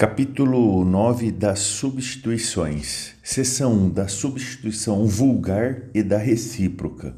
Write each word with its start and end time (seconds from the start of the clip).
Capítulo 0.00 0.82
9 0.82 1.30
das 1.30 1.58
substituições. 1.58 3.10
Seção 3.22 3.74
1 3.74 3.90
da 3.90 4.08
substituição 4.08 5.06
vulgar 5.06 5.82
e 5.92 6.02
da 6.02 6.16
recíproca. 6.16 7.14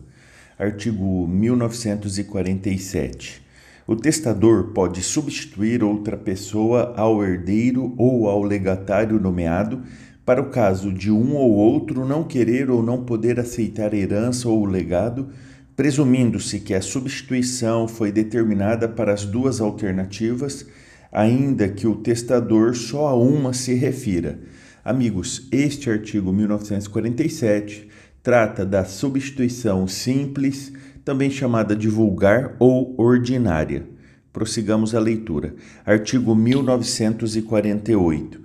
Artigo 0.58 1.28
1947. 1.28 3.40
O 3.86 3.94
testador 3.94 4.72
pode 4.72 5.00
substituir 5.00 5.84
outra 5.84 6.16
pessoa 6.16 6.92
ao 6.96 7.22
herdeiro 7.22 7.94
ou 7.96 8.28
ao 8.28 8.42
legatário 8.42 9.20
nomeado 9.20 9.84
para 10.26 10.42
o 10.42 10.50
caso 10.50 10.92
de 10.92 11.08
um 11.08 11.36
ou 11.36 11.52
outro 11.52 12.04
não 12.04 12.24
querer 12.24 12.68
ou 12.68 12.82
não 12.82 13.04
poder 13.04 13.38
aceitar 13.38 13.94
herança 13.94 14.48
ou 14.48 14.64
legado, 14.64 15.28
presumindo-se 15.76 16.58
que 16.58 16.74
a 16.74 16.82
substituição 16.82 17.86
foi 17.86 18.10
determinada 18.10 18.88
para 18.88 19.12
as 19.12 19.24
duas 19.24 19.60
alternativas 19.60 20.66
ainda 21.12 21.68
que 21.68 21.86
o 21.86 21.94
testador 21.96 22.74
só 22.74 23.08
a 23.08 23.14
uma 23.14 23.52
se 23.52 23.74
refira. 23.74 24.40
Amigos, 24.82 25.46
este 25.52 25.90
artigo 25.90 26.32
1947 26.32 27.86
trata 28.22 28.64
da 28.64 28.86
substituição 28.86 29.86
simples, 29.86 30.72
também 31.04 31.30
chamada 31.30 31.76
de 31.76 31.88
vulgar 31.88 32.56
ou 32.58 32.94
ordinária. 32.96 33.84
Prossigamos 34.32 34.94
a 34.94 35.00
leitura. 35.00 35.54
Artigo 35.84 36.34
1948. 36.34 38.40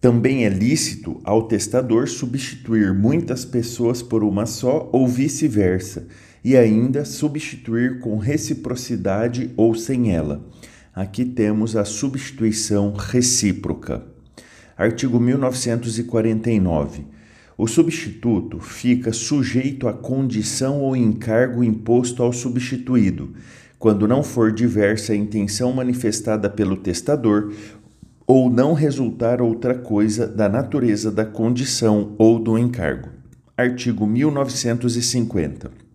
Também 0.00 0.46
é 0.46 0.48
lícito 0.48 1.20
ao 1.24 1.46
testador 1.46 2.08
substituir 2.08 2.94
muitas 2.94 3.44
pessoas 3.44 4.00
por 4.00 4.24
uma 4.24 4.46
só 4.46 4.88
ou 4.90 5.06
vice-versa, 5.06 6.06
e 6.42 6.56
ainda 6.56 7.04
substituir 7.04 8.00
com 8.00 8.16
reciprocidade 8.16 9.50
ou 9.58 9.74
sem 9.74 10.10
ela 10.10 10.42
Aqui 10.94 11.24
temos 11.24 11.76
a 11.76 11.84
substituição 11.84 12.92
recíproca. 12.92 14.02
Artigo 14.76 15.20
1949. 15.20 17.04
O 17.56 17.68
substituto 17.68 18.58
fica 18.58 19.12
sujeito 19.12 19.86
à 19.86 19.92
condição 19.92 20.80
ou 20.80 20.96
encargo 20.96 21.62
imposto 21.62 22.24
ao 22.24 22.32
substituído, 22.32 23.34
quando 23.78 24.08
não 24.08 24.24
for 24.24 24.50
diversa 24.50 25.12
a 25.12 25.16
intenção 25.16 25.72
manifestada 25.72 26.50
pelo 26.50 26.76
testador 26.76 27.52
ou 28.26 28.50
não 28.50 28.72
resultar 28.72 29.40
outra 29.40 29.76
coisa 29.76 30.26
da 30.26 30.48
natureza 30.48 31.12
da 31.12 31.24
condição 31.24 32.16
ou 32.18 32.38
do 32.40 32.58
encargo. 32.58 33.10
Artigo 33.56 34.06
1950. 34.06 35.89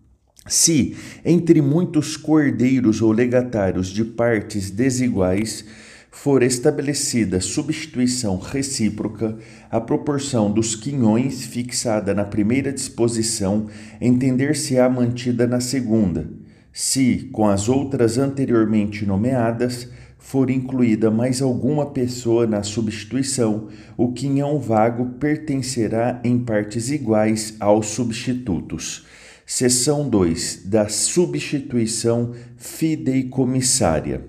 Se, 0.46 0.96
entre 1.24 1.60
muitos 1.60 2.16
cordeiros 2.16 3.02
ou 3.02 3.10
legatários 3.10 3.88
de 3.88 4.04
partes 4.04 4.70
desiguais, 4.70 5.64
for 6.10 6.42
estabelecida 6.42 7.40
substituição 7.40 8.38
recíproca, 8.38 9.36
a 9.70 9.80
proporção 9.80 10.50
dos 10.50 10.74
quinhões 10.74 11.44
fixada 11.44 12.14
na 12.14 12.24
primeira 12.24 12.72
disposição 12.72 13.66
entender-se-á 14.00 14.88
mantida 14.88 15.46
na 15.46 15.60
segunda, 15.60 16.26
se, 16.72 17.30
com 17.32 17.46
as 17.48 17.68
outras 17.68 18.18
anteriormente 18.18 19.06
nomeadas, 19.06 19.88
for 20.18 20.50
incluída 20.50 21.10
mais 21.10 21.40
alguma 21.40 21.86
pessoa 21.86 22.46
na 22.46 22.62
substituição, 22.62 23.68
o 23.96 24.12
quinhão 24.12 24.58
vago 24.58 25.14
pertencerá 25.20 26.20
em 26.22 26.38
partes 26.38 26.90
iguais 26.90 27.54
aos 27.60 27.86
substitutos. 27.86 29.06
Seção 29.48 30.08
2 30.08 30.62
da 30.64 30.88
substituição 30.88 32.32
fideicomissária. 32.56 34.22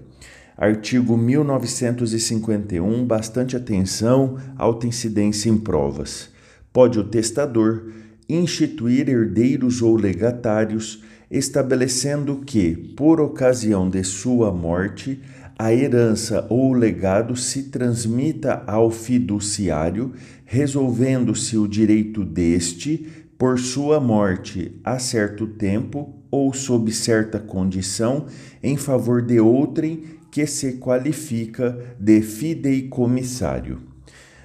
Artigo 0.56 1.18
1951, 1.18 3.04
bastante 3.04 3.58
atenção, 3.58 4.38
alta 4.56 4.86
incidência 4.86 5.50
em 5.50 5.58
provas. 5.58 6.30
Pode 6.72 7.00
o 7.00 7.04
testador 7.04 7.92
instituir 8.30 9.10
herdeiros 9.10 9.82
ou 9.82 9.96
legatários, 9.96 11.04
estabelecendo 11.32 12.44
que, 12.46 12.76
por 12.96 13.20
ocasião 13.20 13.90
de 13.90 14.04
sua 14.04 14.52
morte, 14.52 15.20
a 15.58 15.74
herança 15.74 16.46
ou 16.48 16.74
legado 16.74 17.36
se 17.36 17.64
transmita 17.64 18.62
ao 18.68 18.92
fiduciário, 18.92 20.14
resolvendo-se 20.46 21.58
o 21.58 21.68
direito 21.68 22.24
deste 22.24 23.27
por 23.38 23.60
sua 23.60 24.00
morte 24.00 24.72
a 24.84 24.98
certo 24.98 25.46
tempo 25.46 26.14
ou 26.32 26.54
sob 26.54 26.92
certa 26.92 27.40
condição 27.40 28.26
em 28.62 28.76
favor 28.76 29.22
de 29.22 29.40
outrem 29.40 30.04
que 30.32 30.46
se 30.46 30.74
qualifica 30.74 31.78
de 32.00 32.22
fideicomissário. 32.22 33.80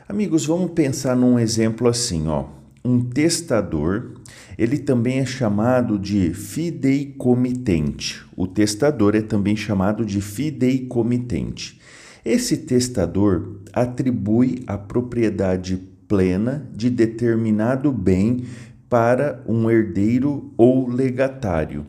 Amigos, 0.08 0.46
vamos 0.46 0.72
pensar 0.72 1.16
num 1.16 1.38
exemplo 1.38 1.88
assim, 1.88 2.28
ó. 2.28 2.46
Um 2.84 3.00
testador, 3.00 4.12
ele 4.58 4.76
também 4.78 5.18
é 5.18 5.26
chamado 5.26 5.98
de 5.98 6.34
fideicomitente. 6.34 8.24
O 8.36 8.46
testador 8.46 9.14
é 9.14 9.22
também 9.22 9.56
chamado 9.56 10.04
de 10.04 10.20
fideicomitente. 10.20 11.80
Esse 12.24 12.56
testador 12.56 13.60
atribui 13.72 14.62
a 14.66 14.76
propriedade 14.76 15.76
plena 16.08 16.68
de 16.74 16.90
determinado 16.90 17.90
bem 17.90 18.44
para 18.92 19.42
um 19.48 19.70
herdeiro 19.70 20.52
ou 20.54 20.86
legatário. 20.86 21.86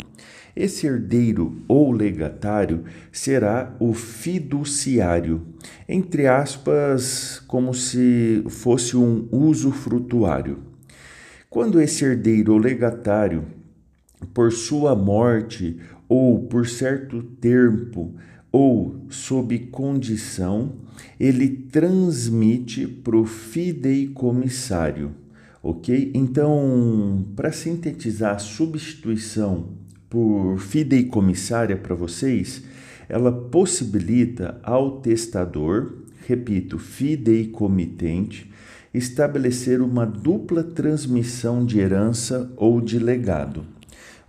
Esse 0.55 0.87
herdeiro 0.87 1.61
ou 1.67 1.91
legatário 1.91 2.85
será 3.11 3.75
o 3.77 3.93
fiduciário, 3.93 5.41
entre 5.89 6.27
aspas, 6.27 7.43
como 7.45 7.73
se 7.73 8.45
fosse 8.47 8.95
um 8.95 9.27
usufrutuário. 9.33 10.59
Quando 11.49 11.81
esse 11.81 12.05
herdeiro 12.05 12.53
ou 12.53 12.57
legatário, 12.57 13.43
por 14.33 14.53
sua 14.53 14.95
morte 14.95 15.77
ou 16.07 16.47
por 16.47 16.65
certo 16.65 17.21
tempo 17.21 18.15
ou 18.49 18.95
sob 19.09 19.59
condição, 19.59 20.71
ele 21.19 21.49
transmite 21.49 22.87
para 22.87 23.17
o 23.17 23.25
fideicomissário 23.25 25.21
ok? 25.63 26.11
Então, 26.13 27.25
para 27.37 27.53
sintetizar 27.53 28.35
a 28.35 28.39
substituição 28.39 29.69
por 30.09 30.59
fideicomissária 30.59 31.77
para 31.77 31.95
vocês, 31.95 32.61
ela 33.07 33.31
possibilita 33.31 34.59
ao 34.61 34.99
testador, 34.99 35.99
repito, 36.27 36.77
fideicomitente, 36.77 38.51
estabelecer 38.93 39.81
uma 39.81 40.05
dupla 40.05 40.63
transmissão 40.63 41.65
de 41.65 41.79
herança 41.79 42.51
ou 42.57 42.79
de 42.79 42.99
legado. 42.99 43.65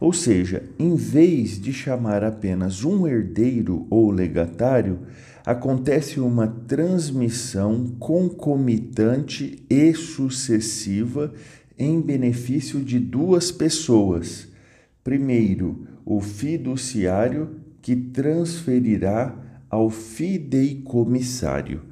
Ou 0.01 0.12
seja, 0.12 0.62
em 0.78 0.97
vez 0.97 1.61
de 1.61 1.72
chamar 1.72 2.25
apenas 2.25 2.84
um 2.84 3.06
herdeiro 3.06 3.87
ou 3.91 4.11
legatário, 4.11 5.01
acontece 5.44 6.21
uma 6.21 6.47
transmissão 6.47 7.88
concomitante 7.99 9.62
e 9.69 9.93
sucessiva 9.93 11.34
em 11.78 12.00
benefício 12.00 12.81
de 12.81 12.99
duas 12.99 13.53
pessoas. 13.53 14.49
Primeiro, 15.03 15.87
o 16.04 16.21
fiduciário, 16.21 17.62
que 17.83 17.94
transferirá 17.94 19.37
ao 19.69 19.91
fideicomissário. 19.91 21.83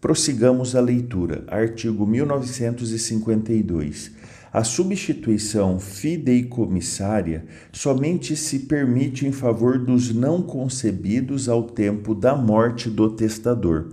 Prossigamos 0.00 0.76
a 0.76 0.80
leitura. 0.80 1.44
Artigo 1.48 2.06
1952. 2.06 4.12
A 4.52 4.62
substituição 4.62 5.80
fideicomissária 5.80 7.46
somente 7.72 8.36
se 8.36 8.58
permite 8.58 9.26
em 9.26 9.32
favor 9.32 9.78
dos 9.78 10.14
não 10.14 10.42
concebidos 10.42 11.48
ao 11.48 11.62
tempo 11.62 12.14
da 12.14 12.36
morte 12.36 12.90
do 12.90 13.08
testador. 13.08 13.88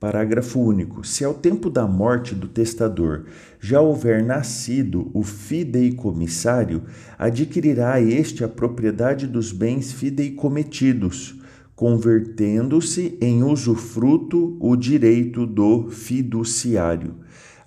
Parágrafo 0.00 0.58
único. 0.58 1.06
Se 1.06 1.24
ao 1.24 1.34
tempo 1.34 1.70
da 1.70 1.86
morte 1.86 2.34
do 2.34 2.48
testador 2.48 3.26
já 3.60 3.80
houver 3.80 4.24
nascido 4.24 5.08
o 5.14 5.22
fideicomissário, 5.22 6.82
adquirirá 7.16 8.00
este 8.00 8.42
a 8.42 8.48
propriedade 8.48 9.28
dos 9.28 9.52
bens 9.52 9.92
fideicometidos, 9.92 11.36
convertendo-se 11.76 13.16
em 13.20 13.44
usufruto 13.44 14.56
o 14.58 14.74
direito 14.74 15.46
do 15.46 15.90
fiduciário. 15.90 17.14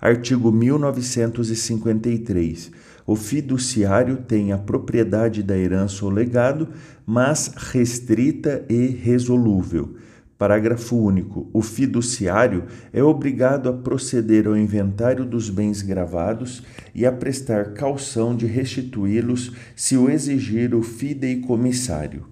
Artigo 0.00 0.50
1953. 0.50 2.72
O 3.06 3.14
fiduciário 3.14 4.16
tem 4.16 4.50
a 4.50 4.56
propriedade 4.56 5.42
da 5.42 5.58
herança 5.58 6.06
ou 6.06 6.10
legado, 6.10 6.68
mas 7.04 7.52
restrita 7.54 8.64
e 8.66 8.86
resolúvel. 8.86 9.96
Parágrafo 10.38 10.96
único. 10.96 11.50
O 11.52 11.60
fiduciário 11.60 12.64
é 12.94 13.02
obrigado 13.02 13.68
a 13.68 13.74
proceder 13.74 14.46
ao 14.46 14.56
inventário 14.56 15.26
dos 15.26 15.50
bens 15.50 15.82
gravados 15.82 16.62
e 16.94 17.04
a 17.04 17.12
prestar 17.12 17.74
calção 17.74 18.34
de 18.34 18.46
restituí-los 18.46 19.52
se 19.76 19.98
o 19.98 20.08
exigir 20.08 20.74
o 20.74 20.82
fideicomissário. 20.82 22.24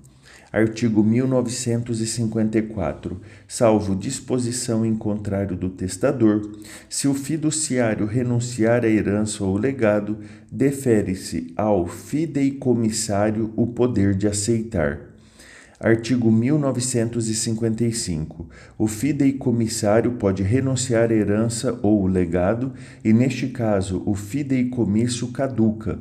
Artigo 0.50 1.04
1954. 1.04 3.20
Salvo 3.46 3.94
disposição 3.94 4.86
em 4.86 4.94
contrário 4.94 5.54
do 5.54 5.68
testador, 5.68 6.40
se 6.88 7.06
o 7.06 7.12
fiduciário 7.12 8.06
renunciar 8.06 8.82
à 8.82 8.88
herança 8.88 9.44
ou 9.44 9.58
legado, 9.58 10.20
defere-se 10.50 11.52
ao 11.54 11.86
fideicomissário 11.86 13.52
o 13.56 13.66
poder 13.66 14.14
de 14.14 14.26
aceitar. 14.26 15.00
Artigo 15.78 16.32
1955. 16.32 18.48
O 18.78 18.86
fideicomissário 18.86 20.12
pode 20.12 20.42
renunciar 20.42 21.12
à 21.12 21.14
herança 21.14 21.78
ou 21.82 22.06
legado, 22.06 22.72
e 23.04 23.12
neste 23.12 23.48
caso 23.48 24.02
o 24.06 24.14
fideicomisso 24.14 25.28
caduca 25.28 25.98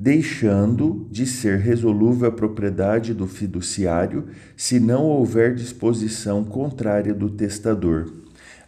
deixando 0.00 1.06
de 1.10 1.26
ser 1.26 1.58
resolúvel 1.58 2.30
a 2.30 2.32
propriedade 2.32 3.12
do 3.12 3.26
fiduciário 3.26 4.28
se 4.56 4.80
não 4.80 5.04
houver 5.04 5.54
disposição 5.54 6.42
contrária 6.42 7.12
do 7.12 7.28
testador. 7.28 8.10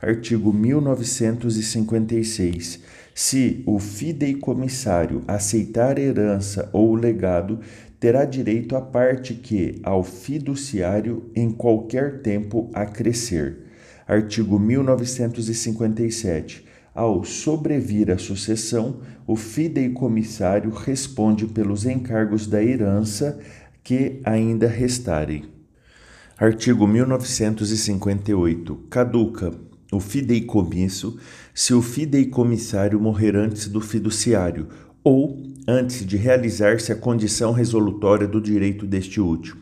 Artigo 0.02 0.52
1956. 0.52 2.81
Se 3.14 3.62
o 3.64 3.79
fideicomissário 3.79 5.23
aceitar 5.26 5.99
herança 5.99 6.69
ou 6.70 6.94
legado, 6.94 7.61
terá 7.99 8.26
direito 8.26 8.76
à 8.76 8.82
parte 8.82 9.32
que, 9.32 9.81
ao 9.82 10.05
fiduciário, 10.05 11.31
em 11.34 11.50
qualquer 11.50 12.20
tempo 12.20 12.70
acrescer. 12.75 13.56
Artigo 14.06 14.58
1957. 14.58 16.71
Ao 16.94 17.24
sobrevir 17.24 18.10
a 18.10 18.18
sucessão, 18.18 19.00
o 19.26 19.34
fideicomissário 19.34 20.70
responde 20.70 21.46
pelos 21.46 21.86
encargos 21.86 22.46
da 22.46 22.62
herança 22.62 23.38
que 23.82 24.20
ainda 24.24 24.68
restarem. 24.68 25.44
Artigo 26.36 26.86
1958. 26.86 28.76
Caduca 28.90 29.54
o 29.90 30.00
fideicomisso 30.00 31.18
se 31.54 31.72
o 31.72 31.80
fideicomissário 31.80 33.00
morrer 33.00 33.36
antes 33.36 33.68
do 33.68 33.80
fiduciário 33.80 34.68
ou 35.02 35.42
antes 35.66 36.04
de 36.04 36.18
realizar-se 36.18 36.92
a 36.92 36.96
condição 36.96 37.52
resolutória 37.52 38.28
do 38.28 38.40
direito 38.40 38.86
deste 38.86 39.18
último. 39.18 39.61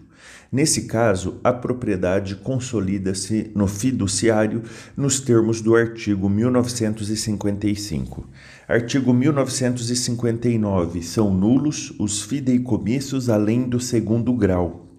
Nesse 0.53 0.87
caso, 0.87 1.39
a 1.45 1.53
propriedade 1.53 2.35
consolida-se 2.35 3.53
no 3.55 3.69
fiduciário 3.69 4.65
nos 4.97 5.21
termos 5.21 5.61
do 5.61 5.77
artigo 5.77 6.29
1955. 6.29 8.29
Artigo 8.67 9.15
1959. 9.15 11.03
São 11.03 11.33
nulos 11.33 11.95
os 12.01 12.23
fideicomissos 12.23 13.31
além 13.31 13.69
do 13.69 13.79
segundo 13.79 14.33
grau. 14.33 14.90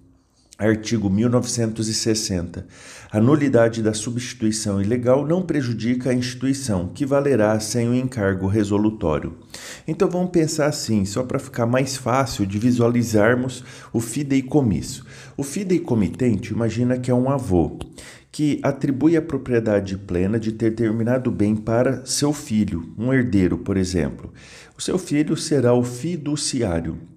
Artigo 0.61 1.09
1960. 1.09 2.67
A 3.11 3.19
nulidade 3.19 3.81
da 3.81 3.95
substituição 3.95 4.79
ilegal 4.79 5.25
não 5.25 5.41
prejudica 5.41 6.11
a 6.11 6.13
instituição, 6.13 6.89
que 6.93 7.03
valerá 7.03 7.59
sem 7.59 7.89
o 7.89 7.95
encargo 7.95 8.45
resolutório. 8.45 9.39
Então 9.87 10.07
vamos 10.07 10.29
pensar 10.29 10.67
assim, 10.67 11.03
só 11.03 11.23
para 11.23 11.39
ficar 11.39 11.65
mais 11.65 11.97
fácil 11.97 12.45
de 12.45 12.59
visualizarmos 12.59 13.63
o 13.91 13.99
fideicomisso. 13.99 15.03
O 15.35 15.41
fideicomitente 15.41 16.53
imagina 16.53 16.99
que 16.99 17.09
é 17.09 17.15
um 17.15 17.31
avô 17.31 17.79
que 18.31 18.59
atribui 18.61 19.17
a 19.17 19.21
propriedade 19.21 19.97
plena 19.97 20.39
de 20.39 20.51
determinado 20.51 21.31
bem 21.31 21.55
para 21.55 22.05
seu 22.05 22.31
filho, 22.31 22.93
um 22.95 23.11
herdeiro, 23.11 23.57
por 23.57 23.77
exemplo. 23.77 24.31
O 24.77 24.81
seu 24.81 24.99
filho 24.99 25.35
será 25.35 25.73
o 25.73 25.83
fiduciário. 25.83 27.10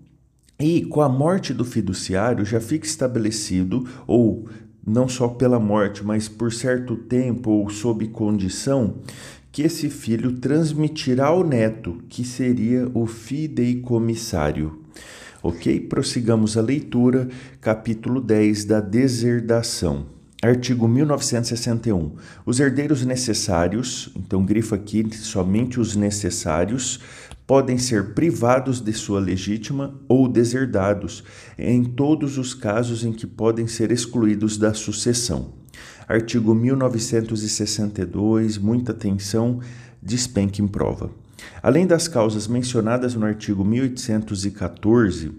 E 0.58 0.84
com 0.84 1.00
a 1.00 1.08
morte 1.08 1.52
do 1.52 1.64
fiduciário 1.64 2.44
já 2.44 2.60
fica 2.60 2.86
estabelecido, 2.86 3.86
ou 4.06 4.48
não 4.86 5.08
só 5.08 5.28
pela 5.28 5.58
morte, 5.58 6.04
mas 6.04 6.28
por 6.28 6.52
certo 6.52 6.96
tempo 6.96 7.50
ou 7.50 7.70
sob 7.70 8.06
condição, 8.08 8.96
que 9.50 9.62
esse 9.62 9.88
filho 9.88 10.32
transmitirá 10.32 11.26
ao 11.26 11.44
neto, 11.44 11.98
que 12.08 12.24
seria 12.24 12.88
o 12.94 13.06
fideicomissário. 13.06 14.80
Ok? 15.42 15.80
Prossigamos 15.80 16.56
a 16.56 16.62
leitura, 16.62 17.28
capítulo 17.60 18.20
10 18.20 18.64
da 18.64 18.80
deserdação. 18.80 20.06
Artigo 20.42 20.86
1961. 20.86 22.12
Os 22.44 22.60
herdeiros 22.60 23.04
necessários, 23.04 24.10
então 24.14 24.44
grifa 24.44 24.76
aqui 24.76 25.06
somente 25.16 25.80
os 25.80 25.96
necessários, 25.96 27.00
podem 27.46 27.78
ser 27.78 28.14
privados 28.14 28.80
de 28.80 28.92
sua 28.92 29.20
legítima 29.20 29.94
ou 30.08 30.26
deserdados, 30.28 31.22
em 31.58 31.84
todos 31.84 32.38
os 32.38 32.54
casos 32.54 33.04
em 33.04 33.12
que 33.12 33.26
podem 33.26 33.66
ser 33.66 33.92
excluídos 33.92 34.56
da 34.56 34.72
sucessão. 34.72 35.52
Artigo 36.08 36.54
1962, 36.54 38.56
muita 38.58 38.92
atenção, 38.92 39.60
despenque 40.02 40.62
em 40.62 40.66
prova. 40.66 41.10
Além 41.62 41.86
das 41.86 42.08
causas 42.08 42.46
mencionadas 42.46 43.14
no 43.14 43.24
artigo 43.24 43.64
1814, 43.64 45.32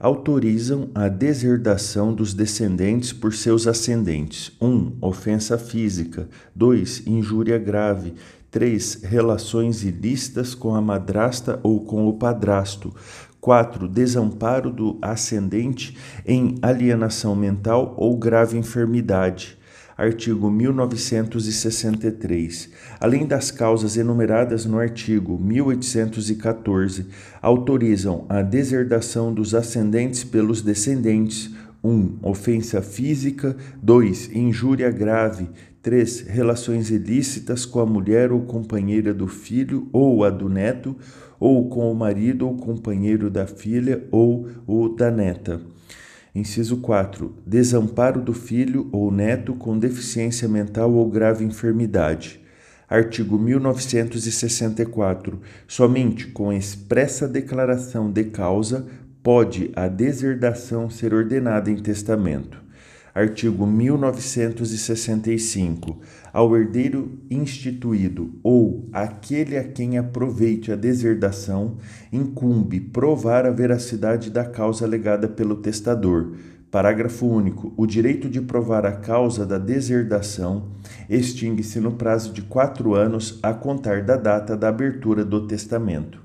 autorizam 0.00 0.88
a 0.94 1.08
deserdação 1.08 2.14
dos 2.14 2.32
descendentes 2.32 3.12
por 3.12 3.34
seus 3.34 3.66
ascendentes: 3.66 4.52
1. 4.60 4.66
Um, 4.66 4.96
ofensa 5.00 5.58
física, 5.58 6.28
2. 6.54 7.06
injúria 7.06 7.58
grave, 7.58 8.14
3. 8.50 9.02
Relações 9.04 9.84
ilícitas 9.84 10.54
com 10.54 10.74
a 10.74 10.80
madrasta 10.80 11.60
ou 11.62 11.84
com 11.84 12.08
o 12.08 12.14
padrasto. 12.14 12.90
4. 13.40 13.86
Desamparo 13.88 14.70
do 14.70 14.98
ascendente 15.00 15.96
em 16.26 16.56
alienação 16.60 17.36
mental 17.36 17.94
ou 17.96 18.14
grave 18.16 18.58
enfermidade. 18.58 19.58
Artigo 19.96 20.50
1963. 20.50 22.70
Além 22.98 23.24
das 23.26 23.50
causas 23.50 23.96
enumeradas 23.96 24.66
no 24.66 24.78
artigo 24.78 25.38
1814, 25.38 27.06
autorizam 27.40 28.26
a 28.28 28.42
deserdação 28.42 29.32
dos 29.32 29.54
ascendentes 29.54 30.24
pelos 30.24 30.60
descendentes 30.62 31.50
1. 31.82 32.18
ofensa 32.22 32.82
física. 32.82 33.56
2. 33.82 34.30
Injúria 34.34 34.90
grave. 34.90 35.48
3. 35.82 36.26
Relações 36.28 36.90
ilícitas 36.90 37.64
com 37.64 37.80
a 37.80 37.86
mulher 37.86 38.30
ou 38.32 38.42
companheira 38.42 39.14
do 39.14 39.26
filho 39.26 39.88
ou 39.92 40.22
a 40.24 40.30
do 40.30 40.48
neto, 40.48 40.96
ou 41.38 41.68
com 41.70 41.90
o 41.90 41.94
marido 41.94 42.46
ou 42.46 42.54
companheiro 42.56 43.30
da 43.30 43.46
filha 43.46 44.06
ou 44.10 44.46
o 44.66 44.90
da 44.90 45.10
neta. 45.10 45.58
Inciso 46.34 46.76
4. 46.76 47.34
Desamparo 47.46 48.20
do 48.20 48.34
filho 48.34 48.90
ou 48.92 49.10
neto 49.10 49.54
com 49.54 49.78
deficiência 49.78 50.46
mental 50.46 50.92
ou 50.92 51.08
grave 51.08 51.42
enfermidade. 51.44 52.38
Artigo 52.88 53.38
1964. 53.38 55.40
Somente 55.66 56.26
com 56.26 56.52
expressa 56.52 57.26
declaração 57.26 58.12
de 58.12 58.24
causa 58.24 58.86
pode 59.22 59.70
a 59.74 59.88
deserdação 59.88 60.90
ser 60.90 61.14
ordenada 61.14 61.70
em 61.70 61.76
testamento. 61.76 62.69
Artigo 63.20 63.66
1965. 63.66 65.98
Ao 66.32 66.56
herdeiro 66.56 67.18
instituído 67.30 68.38
ou 68.42 68.88
aquele 68.90 69.58
a 69.58 69.64
quem 69.64 69.98
aproveite 69.98 70.72
a 70.72 70.76
deserdação, 70.76 71.76
incumbe 72.10 72.80
provar 72.80 73.44
a 73.44 73.50
veracidade 73.50 74.30
da 74.30 74.46
causa 74.46 74.86
alegada 74.86 75.28
pelo 75.28 75.56
testador. 75.56 76.32
Parágrafo 76.70 77.26
único. 77.26 77.74
O 77.76 77.84
direito 77.84 78.26
de 78.26 78.40
provar 78.40 78.86
a 78.86 78.92
causa 78.92 79.44
da 79.44 79.58
deserdação 79.58 80.70
extingue-se 81.06 81.78
no 81.78 81.92
prazo 81.92 82.32
de 82.32 82.40
quatro 82.40 82.94
anos 82.94 83.38
a 83.42 83.52
contar 83.52 84.02
da 84.02 84.16
data 84.16 84.56
da 84.56 84.70
abertura 84.70 85.26
do 85.26 85.46
testamento. 85.46 86.18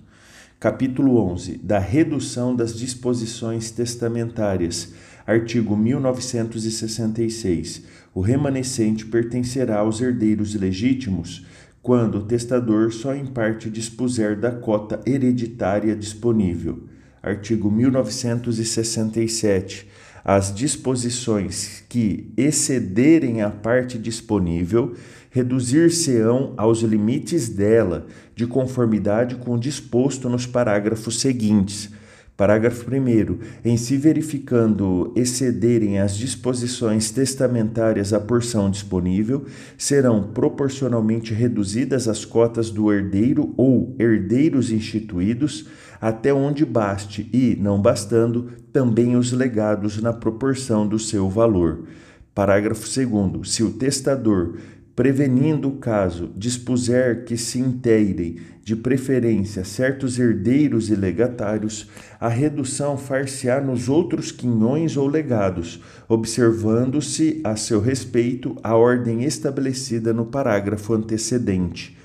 Capítulo 0.58 1.18
11. 1.18 1.58
Da 1.58 1.78
redução 1.78 2.56
das 2.56 2.74
disposições 2.74 3.72
testamentárias 3.72 4.94
Artigo 5.26 5.76
1966. 5.76 7.82
O 8.14 8.22
remanescente 8.22 9.08
pertencerá 9.08 9.80
aos 9.80 10.00
herdeiros 10.00 10.54
legítimos 10.54 11.44
quando 11.82 12.20
o 12.20 12.24
testador 12.24 12.94
só 12.94 13.16
em 13.16 13.26
parte 13.26 13.68
dispuser 13.68 14.40
da 14.40 14.52
cota 14.52 15.02
hereditária 15.04 15.96
disponível. 15.96 16.84
Artigo 17.24 17.72
1967. 17.72 19.88
As 20.24 20.54
disposições 20.54 21.84
que 21.90 22.32
excederem 22.38 23.42
a 23.42 23.50
parte 23.50 23.98
disponível 23.98 24.94
reduzir-se-ão 25.32 26.54
aos 26.56 26.82
limites 26.82 27.50
dela, 27.50 28.06
de 28.36 28.46
conformidade 28.46 29.34
com 29.36 29.56
o 29.56 29.60
disposto 29.60 30.30
nos 30.30 30.46
parágrafos 30.46 31.20
seguintes 31.20 31.90
Parágrafo 32.38 32.86
1. 32.92 33.40
Em 33.64 33.78
se 33.78 33.96
verificando 33.96 35.14
excederem 35.16 36.00
as 36.00 36.18
disposições 36.18 37.10
testamentárias 37.10 38.12
a 38.12 38.20
porção 38.20 38.70
disponível, 38.70 39.46
serão 39.78 40.22
proporcionalmente 40.34 41.34
reduzidas 41.34 42.10
as 42.10 42.26
cotas 42.26 42.70
do 42.70 42.92
herdeiro 42.92 43.54
ou 43.56 43.96
herdeiros 43.98 44.70
instituídos, 44.70 45.68
até 46.02 46.34
onde 46.34 46.66
baste, 46.66 47.30
e, 47.32 47.56
não 47.56 47.82
bastando, 47.82 48.50
também 48.74 49.16
os 49.16 49.32
legados 49.32 50.02
na 50.02 50.12
proporção 50.12 50.86
do 50.86 51.00
seu 51.00 51.30
valor. 51.30 51.86
Parágrafo 52.34 52.86
2. 52.86 53.50
Se 53.50 53.64
o 53.64 53.72
testador 53.72 54.58
prevenindo 54.96 55.68
o 55.68 55.74
caso, 55.74 56.32
dispuser 56.38 57.26
que 57.26 57.36
se 57.36 57.60
inteirem, 57.60 58.38
de 58.64 58.76
preferência, 58.76 59.64
certos 59.66 60.18
herdeiros 60.18 60.90
e 60.90 60.96
legatários, 60.96 61.88
a 62.20 62.30
redução 62.30 62.98
far-se-á 62.98 63.60
nos 63.62 63.90
outros 63.90 64.32
quinhões 64.32 64.96
ou 64.98 65.06
legados, 65.08 65.82
observando-se 66.08 67.42
a 67.44 67.56
seu 67.56 67.80
respeito 67.82 68.56
a 68.64 68.76
ordem 68.76 69.24
estabelecida 69.24 70.14
no 70.14 70.26
parágrafo 70.26 70.94
antecedente. 70.94 71.96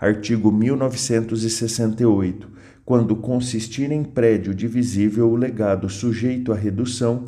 Artigo 0.00 0.50
1968. 0.50 2.48
Quando 2.84 3.14
consistir 3.14 3.92
em 3.92 4.02
prédio 4.02 4.54
divisível 4.54 5.30
o 5.30 5.36
legado 5.36 5.90
sujeito 5.90 6.52
à 6.52 6.56
redução, 6.56 7.26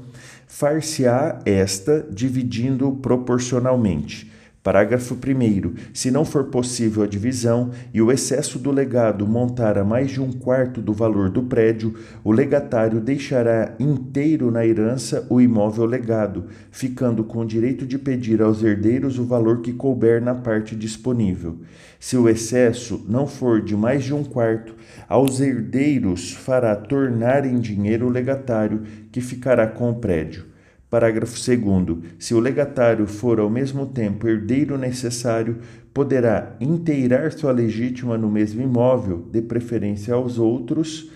far-se-á 0.48 1.38
esta 1.44 2.04
dividindo 2.10 2.90
proporcionalmente 2.92 4.39
Parágrafo 4.62 5.14
1. 5.14 5.74
Se 5.94 6.10
não 6.10 6.22
for 6.22 6.44
possível 6.44 7.02
a 7.02 7.06
divisão 7.06 7.70
e 7.94 8.02
o 8.02 8.12
excesso 8.12 8.58
do 8.58 8.70
legado 8.70 9.26
montar 9.26 9.78
a 9.78 9.84
mais 9.84 10.10
de 10.10 10.20
um 10.20 10.30
quarto 10.30 10.82
do 10.82 10.92
valor 10.92 11.30
do 11.30 11.44
prédio, 11.44 11.94
o 12.22 12.30
legatário 12.30 13.00
deixará 13.00 13.74
inteiro 13.80 14.50
na 14.50 14.66
herança 14.66 15.26
o 15.30 15.40
imóvel 15.40 15.86
legado, 15.86 16.44
ficando 16.70 17.24
com 17.24 17.38
o 17.38 17.46
direito 17.46 17.86
de 17.86 17.98
pedir 17.98 18.42
aos 18.42 18.62
herdeiros 18.62 19.18
o 19.18 19.24
valor 19.24 19.62
que 19.62 19.72
couber 19.72 20.20
na 20.20 20.34
parte 20.34 20.76
disponível. 20.76 21.56
Se 21.98 22.18
o 22.18 22.28
excesso 22.28 23.02
não 23.08 23.26
for 23.26 23.62
de 23.62 23.74
mais 23.74 24.04
de 24.04 24.12
um 24.12 24.22
quarto, 24.22 24.74
aos 25.08 25.40
herdeiros 25.40 26.34
fará 26.34 26.76
tornar 26.76 27.46
em 27.46 27.58
dinheiro 27.58 28.06
o 28.06 28.10
legatário, 28.10 28.82
que 29.10 29.22
ficará 29.22 29.66
com 29.66 29.90
o 29.90 29.94
prédio. 29.94 30.49
Parágrafo 30.90 31.38
2. 31.38 31.98
Se 32.18 32.34
o 32.34 32.40
legatário 32.40 33.06
for 33.06 33.38
ao 33.38 33.48
mesmo 33.48 33.86
tempo 33.86 34.26
herdeiro 34.26 34.76
necessário, 34.76 35.58
poderá 35.94 36.56
inteirar 36.60 37.30
sua 37.30 37.52
legítima 37.52 38.18
no 38.18 38.28
mesmo 38.28 38.60
imóvel, 38.60 39.24
de 39.30 39.40
preferência 39.40 40.14
aos 40.14 40.36
outros, 40.36 41.08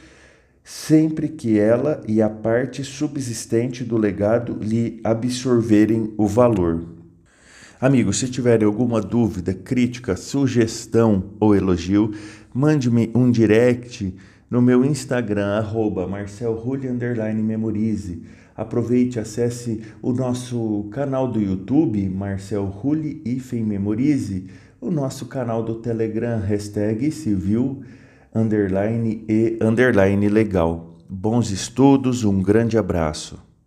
sempre 0.62 1.26
que 1.26 1.59
ela 1.59 2.00
e 2.07 2.23
a 2.23 2.31
parte 2.31 2.85
subsistente 2.85 3.83
do 3.83 3.97
legado 3.97 4.57
lhe 4.62 5.00
absorverem 5.02 6.14
o 6.16 6.28
valor. 6.28 6.85
Amigos, 7.81 8.19
se 8.19 8.28
tiverem 8.28 8.64
alguma 8.64 9.00
dúvida, 9.00 9.52
crítica, 9.52 10.14
sugestão 10.14 11.33
ou 11.40 11.54
elogio, 11.54 12.12
mande-me 12.54 13.11
um 13.12 13.28
direct 13.28 14.14
no 14.49 14.62
meu 14.62 14.85
Instagram, 14.85 15.59
arroba 15.59 16.07
Memorize 16.07 18.23
Aproveite, 18.57 19.19
acesse 19.19 19.83
o 20.01 20.13
nosso 20.13 20.89
canal 20.93 21.27
do 21.27 21.41
YouTube, 21.41 22.09
Marcel 22.09 22.65
Rulli 22.67 23.21
Ifen 23.25 23.65
Memorize, 23.65 24.47
o 24.81 24.91
nosso 24.91 25.27
canal 25.27 25.63
do 25.63 25.77
Telegram, 25.77 26.39
hashtag 26.39 27.11
civil, 27.11 27.83
underline 28.35 29.25
e 29.29 29.59
underline 29.61 30.29
legal. 30.29 30.97
Bons 31.09 31.51
estudos, 31.51 32.25
um 32.25 32.41
grande 32.41 32.79
abraço. 32.79 33.39